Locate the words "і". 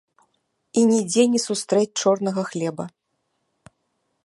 0.79-0.85